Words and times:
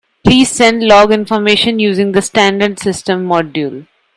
Please 0.23 0.49
send 0.49 0.81
log 0.81 1.11
information 1.11 1.77
using 1.77 2.11
the 2.13 2.23
standard 2.23 2.79
system 2.79 3.23
module. 3.27 3.85